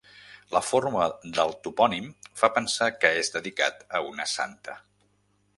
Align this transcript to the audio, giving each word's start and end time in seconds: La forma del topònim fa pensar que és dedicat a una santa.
La 0.53 0.61
forma 0.67 1.03
del 1.35 1.53
topònim 1.67 2.09
fa 2.43 2.51
pensar 2.57 2.89
que 3.05 3.15
és 3.21 3.33
dedicat 3.39 3.89
a 4.01 4.05
una 4.15 4.29
santa. 4.37 4.79